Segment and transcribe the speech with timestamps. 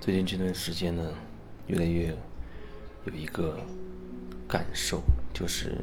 [0.00, 1.12] 最近这段时间呢，
[1.66, 2.16] 越来越
[3.04, 3.60] 有一个
[4.48, 5.02] 感受，
[5.34, 5.76] 就是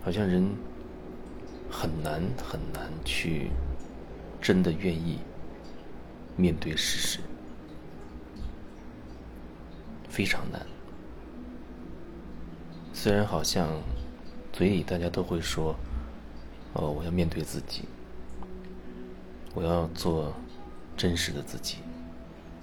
[0.00, 0.48] 好像人
[1.68, 3.50] 很难很难去
[4.40, 5.18] 真的愿意
[6.36, 7.18] 面对事实，
[10.08, 10.64] 非常难。
[12.92, 13.82] 虽然好像
[14.52, 15.74] 嘴里大家都会说
[16.74, 17.82] ：“哦，我要面对自己，
[19.56, 20.32] 我要做。”
[20.98, 21.76] 真实的自己，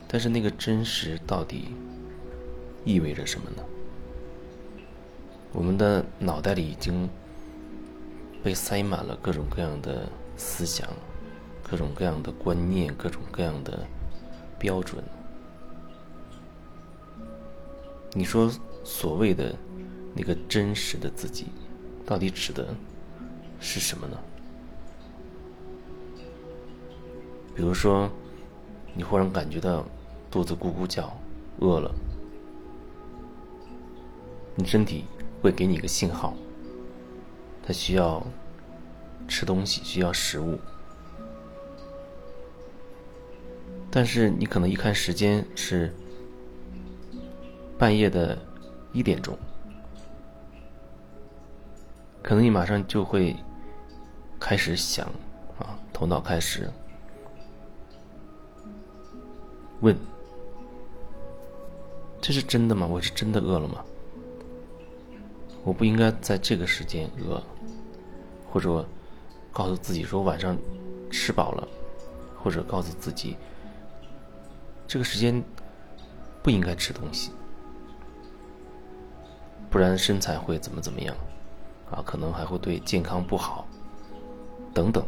[0.10, 1.70] 但是那个真实到底
[2.84, 3.64] 意味着什么呢？
[5.54, 7.10] 我们的脑袋里已经
[8.44, 10.90] 被塞满了各种各样的思想、
[11.64, 13.88] 各种各样的观念、各种各样的
[14.60, 15.02] 标准。
[18.12, 18.52] 你说
[18.84, 19.56] 所谓的
[20.14, 21.46] 那个真实的自己，
[22.06, 22.68] 到底指的
[23.62, 24.18] 是什么呢？
[27.56, 28.12] 比如说。
[28.98, 29.86] 你忽然感觉到
[30.32, 31.14] 肚子咕咕叫，
[31.60, 31.94] 饿了，
[34.56, 35.04] 你身体
[35.42, 36.34] 会给你一个信号，
[37.62, 38.26] 它需要
[39.28, 40.58] 吃东西，需要食物。
[43.92, 45.94] 但是你可能一看时间是
[47.78, 48.38] 半夜的
[48.94, 49.38] 一点钟，
[52.24, 53.36] 可能你马上就会
[54.40, 55.06] 开始想
[55.60, 56.72] 啊，头脑开始。
[59.82, 59.96] 问：
[62.22, 62.88] 这是真的吗？
[62.88, 63.84] 我是真的饿了吗？
[65.64, 67.42] 我不应该在这个时间饿，
[68.52, 68.86] 或者
[69.52, 70.56] 告诉自己说晚上
[71.10, 71.68] 吃饱了，
[72.42, 73.36] 或者告诉自己
[74.88, 75.44] 这个时间
[76.44, 77.32] 不应该吃东西，
[79.70, 81.16] 不然身材会怎么怎么样
[81.90, 82.02] 啊？
[82.06, 83.68] 可能还会对健康不好，
[84.74, 85.04] 等等。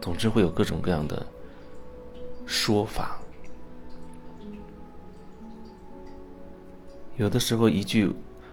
[0.00, 1.26] 总之会有各种各样的
[2.46, 3.17] 说法。
[7.18, 8.08] 有的时候，一句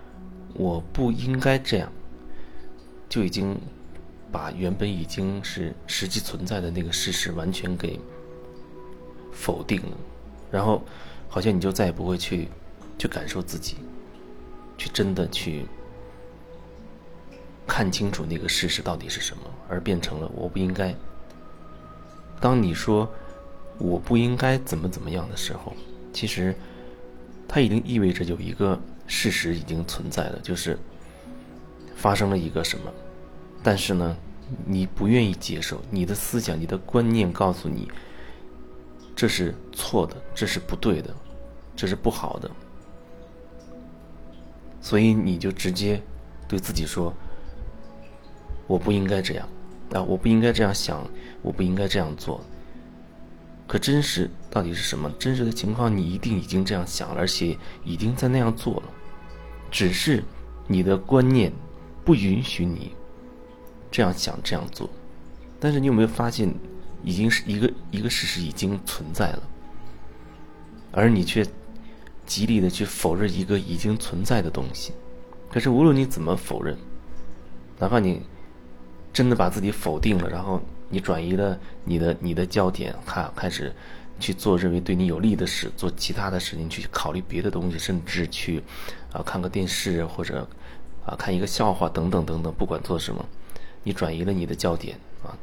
[0.55, 1.91] “我不应该这样”，
[3.07, 3.55] 就已经
[4.31, 7.99] 把原本已经是实际存在的那个事实完全给
[9.31, 9.97] 否定了，
[10.49, 10.83] 然后
[11.29, 12.47] 好像你就再也不会去
[12.97, 13.75] 去感受自己，
[14.79, 15.67] 去真的去
[17.67, 20.93] 看清楚那个事实到底是什么，而变成了“我不应该”。
[22.41, 23.07] 当你说
[23.77, 25.71] “我不应该怎么怎么样的时候，
[26.11, 26.55] 其实。
[27.47, 30.77] 它已经意味着有一个事实已经存在了，就是
[31.95, 32.91] 发生了一个什么，
[33.63, 34.17] 但是呢，
[34.65, 37.87] 你不愿意接受，你的思想、你的观念告诉你
[39.15, 41.15] 这是错的，这是不对的，
[41.75, 42.51] 这是不好的，
[44.81, 46.01] 所以你就直接
[46.47, 47.13] 对自己说
[48.67, 49.47] ：“我不应该这样
[49.93, 51.07] 啊，我不应该这样想，
[51.41, 52.43] 我不应该这样做。”
[53.67, 55.11] 可真实到底是什么？
[55.17, 58.83] 真实的情况，你一定已经这样想了，而且已经在那样做了，
[59.71, 60.23] 只是
[60.67, 61.51] 你的观念
[62.03, 62.93] 不允许你
[63.89, 64.87] 这样想、这样做。
[65.59, 66.53] 但是你有没有发现，
[67.03, 69.43] 已经是一个一个事实已经存在了，
[70.91, 71.43] 而你却
[72.25, 74.93] 极力的去否认一个已经存在的东西。
[75.49, 76.77] 可是无论你怎么否认，
[77.79, 78.21] 哪怕你
[79.11, 80.61] 真的把自己否定了，然后。
[80.95, 83.75] 你转移了你的你的焦点，开开始
[84.17, 88.63] 去做认为对你有利的事，做其他的事情，去考虑别的东西，甚至去
[89.11, 90.47] 啊看个电视或者
[91.05, 93.25] 啊看一个笑话等等等等，不管做什么，
[93.83, 95.35] 你转移了你的焦点啊。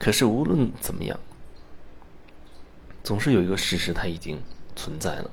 [0.00, 1.16] 可是无论怎么样，
[3.04, 4.36] 总是有一个事实它已经
[4.74, 5.30] 存在了，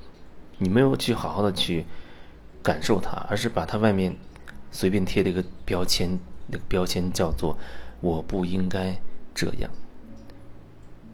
[0.58, 1.84] 你没有去好好的去
[2.62, 4.16] 感受它，而是把它外面
[4.70, 6.16] 随便贴了一个标签，
[6.46, 7.58] 那个标签叫做。
[8.00, 8.96] 我不应该
[9.34, 9.70] 这样，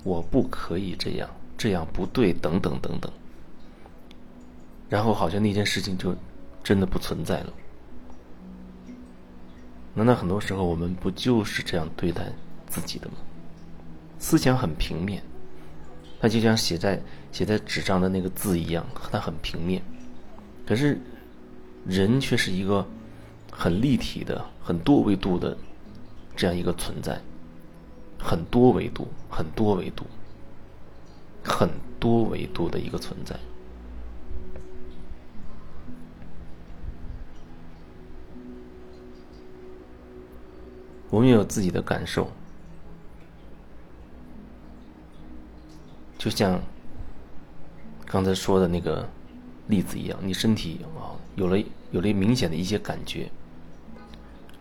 [0.05, 3.11] 我不可以这样，这样不对，等等等等。
[4.89, 6.15] 然后好像那件事情就
[6.63, 7.53] 真的不存在了。
[9.95, 12.33] 难道很多时候我们不就是这样对待
[12.67, 13.15] 自己的吗？
[14.19, 15.23] 思想很平面，
[16.21, 19.83] 它就像写在写在纸上的那个字一样，它很平面。
[20.67, 20.99] 可是
[21.87, 22.87] 人却是一个
[23.51, 25.57] 很立体的、很多维度的。
[26.35, 27.21] 这样一个存在，
[28.19, 30.05] 很多维度、很多维度、
[31.45, 31.69] 很
[32.01, 33.39] 多维度的一个存在。
[41.11, 42.33] 我们有自己的感受，
[46.17, 46.61] 就像
[48.07, 49.09] 刚才说的那个
[49.69, 51.59] 例子一样，你身体啊有了
[51.91, 53.31] 有了明显的一些感觉，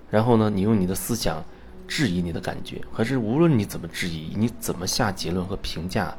[0.10, 1.44] 然后呢，你用你的思想。
[1.92, 2.82] 质疑你的感觉。
[2.94, 6.16] 可是无论你怎么质疑，你怎么下结论和评价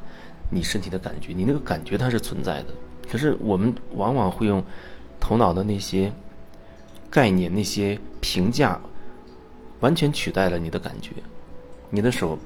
[0.51, 2.67] 你身体的感觉，你那个感觉它是存在的。
[3.11, 4.63] 可是我们往往会用
[5.19, 6.13] 头脑的那些
[7.09, 8.79] 概念、那些评价，
[9.79, 11.09] 完全取代了你的感觉。
[11.89, 12.37] 你的手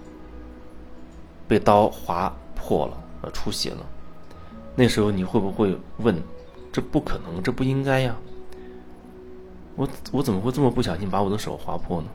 [1.50, 3.86] 被刀划破了，呃，出血了。
[4.74, 6.16] 那时候你会不会问：
[6.72, 8.16] 这不可能，这不应该呀？
[9.76, 12.08] 我我怎么会这么不小心把我的手划破呢？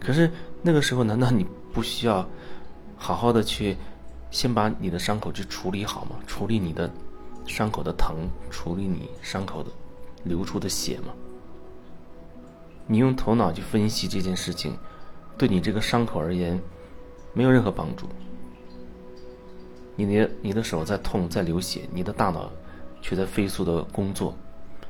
[0.00, 0.30] 可是
[0.62, 2.26] 那个时候，难道你不需要
[2.96, 3.76] 好好的去
[4.30, 6.16] 先把你的伤口去处理好吗？
[6.26, 6.90] 处理你的
[7.46, 9.70] 伤口的疼，处理你伤口的
[10.24, 11.12] 流出的血吗？
[12.86, 14.76] 你用头脑去分析这件事情，
[15.38, 16.60] 对你这个伤口而言
[17.32, 18.08] 没有任何帮助。
[19.96, 22.50] 你的你的手在痛，在流血，你的大脑
[23.02, 24.34] 却在飞速的工作，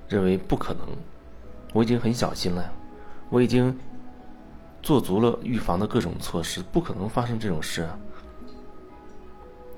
[0.08, 0.86] 认为不可能。
[1.72, 2.72] 我已经很小心了，
[3.28, 3.76] 我已经
[4.82, 7.98] 做足了预防的各种措施，不可能发生这种事啊。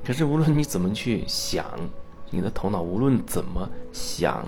[0.05, 1.65] 可是无论你怎么去想，
[2.31, 4.47] 你的头脑无论怎么想，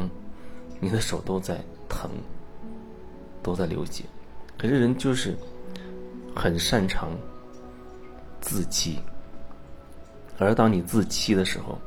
[0.80, 2.10] 你的手都在疼，
[3.42, 4.04] 都在流血。
[4.58, 5.36] 可是人就是
[6.34, 7.10] 很擅长
[8.40, 8.98] 自欺，
[10.38, 11.78] 而当你自欺的时候，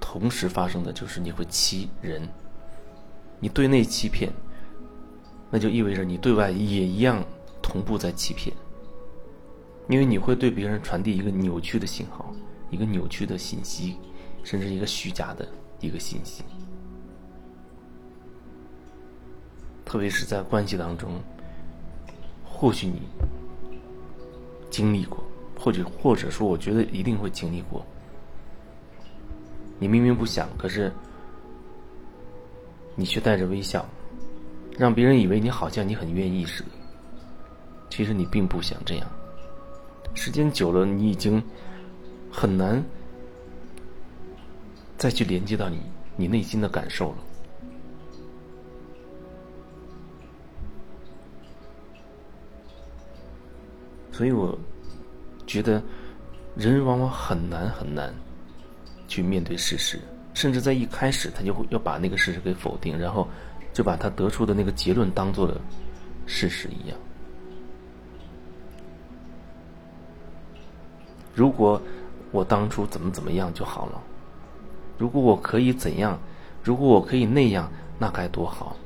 [0.00, 2.22] 同时发生的就是你会欺人。
[3.40, 4.32] 你对内欺骗，
[5.50, 7.24] 那就意味着你对外也一样
[7.62, 8.54] 同步在欺骗，
[9.88, 12.34] 因为你会对别人传递一个扭曲的信号，
[12.70, 13.96] 一个扭曲的信息，
[14.42, 15.48] 甚至一个虚假的
[15.80, 16.44] 一个信息。
[19.84, 21.12] 特别是在关系当中，
[22.44, 23.00] 或许你
[24.70, 25.24] 经历过，
[25.58, 27.84] 或者或者说，我觉得一定会经历过。
[29.78, 30.92] 你明明不想，可是。
[33.00, 33.88] 你却带着微笑，
[34.78, 36.70] 让别人以为你好像你很愿意似的。
[37.90, 39.10] 其实你并不想这样。
[40.14, 41.42] 时间久了，你已经
[42.30, 42.82] 很难
[44.96, 45.80] 再去连接到你
[46.16, 47.18] 你内心的感受了。
[54.12, 54.56] 所以我
[55.46, 55.82] 觉得，
[56.56, 58.12] 人往往很难很难
[59.06, 59.98] 去面对事实。
[60.34, 63.26] 甚至在一开始，他就会要把那个事实给否定，然后
[63.78, 65.60] 就把他得出的那个结论当做了
[66.26, 66.98] 事实一样。
[71.32, 71.80] 如果
[72.32, 74.02] 我当初怎么怎么样就好了，
[74.98, 76.18] 如果我可以怎样，
[76.60, 77.70] 如果我可以那样，
[78.00, 78.76] 那该多好。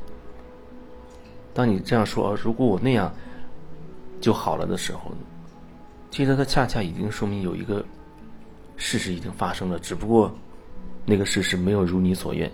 [1.55, 3.11] 当你这样说，如果我那样
[4.21, 5.11] 就好了的时候，
[6.11, 7.83] 其实它恰恰已经说明有一个
[8.77, 10.31] 事实已经发生了，只不过。
[11.07, 12.53] 那个事实没有如你所愿，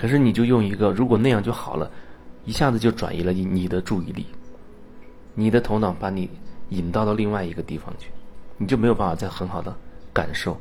[0.00, 1.90] 可是你就用一个“如果那样就好了”，
[2.46, 4.24] 一下子就转移了你你的注意力，
[5.34, 6.26] 你的头脑把你
[6.70, 8.10] 引到了另外一个地方去，
[8.56, 9.76] 你就没有办法再很好的
[10.10, 10.58] 感受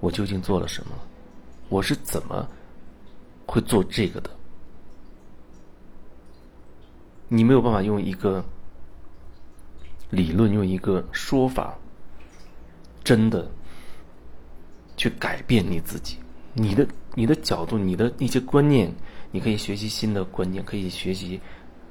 [0.00, 0.92] 我究竟做了什么，
[1.68, 2.48] 我是怎么
[3.44, 4.30] 会做这个的，
[7.28, 8.42] 你没有办法用一个
[10.08, 11.76] 理论，用一个说法，
[13.04, 13.46] 真的。
[14.96, 16.18] 去改变你自己，
[16.52, 18.92] 你的你的角度，你的一些观念，
[19.32, 21.40] 你可以学习新的观念，可以学习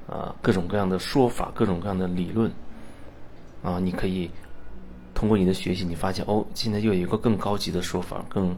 [0.08, 2.50] 啊各种各样的说法，各种各样的理论
[3.62, 4.30] 啊，你可以
[5.14, 8.56] 通过你的学习，你发现哦，现在又有一个更高级的说法，更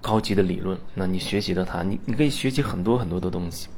[0.00, 3.68] 高级的理论，那你学习了它，你你可以学习很多很多的东西。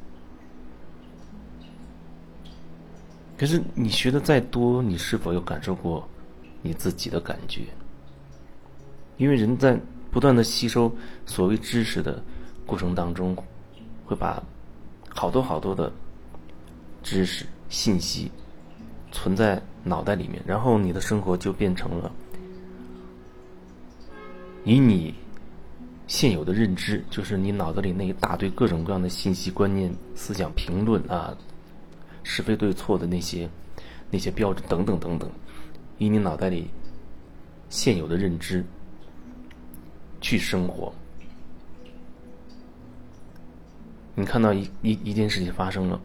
[3.39, 6.07] 可是你学的再多，你是否有感受过
[6.61, 7.63] 你自己的感觉？
[9.17, 9.81] 因为人在
[10.13, 12.23] 不断的吸收所谓知识的
[12.67, 13.35] 过程当中，
[14.05, 14.41] 会把
[15.09, 15.91] 好多好多的
[17.03, 18.31] 知识信息
[19.11, 22.13] 存在脑袋里面，然后你的生活就变成了
[24.65, 25.15] 以你
[26.07, 31.35] 现有的认知，就是你脑子里那一大堆各种各样的信息、观念、思想、评论啊，
[32.23, 33.49] 是非对错的那些
[34.11, 35.31] 那些标准等等等等，
[35.97, 36.69] 以你脑袋里
[37.71, 38.63] 现有的认知。
[40.23, 40.91] 去生活，
[44.15, 46.01] 你看到一一一件事情发生了，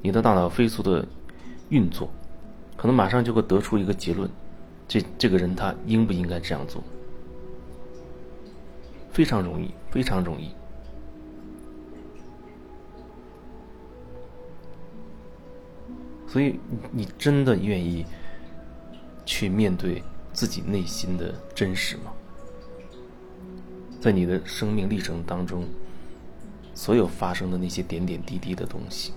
[0.00, 1.06] 你的大脑飞速的
[1.68, 2.08] 运作，
[2.76, 4.30] 可能马上就会得出一个结论：
[4.86, 6.82] 这这个人他应不应该这样做？
[9.10, 10.48] 非常容易，非常容易。
[16.28, 16.58] 所以，
[16.90, 18.06] 你真的愿意
[19.26, 22.12] 去面对自己内心的真实吗？
[24.02, 25.64] 在你的生命历程当中，
[26.74, 29.12] 所有发生的那些点点滴滴的东西，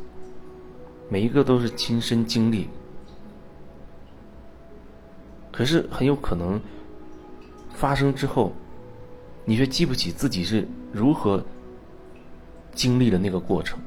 [1.09, 2.69] 每一个都是亲身经历。
[5.51, 6.61] 可是很有可能
[7.73, 8.53] 发生之后，
[9.43, 11.43] 你却记不起自己是如何
[12.75, 13.79] 经历的那个过程。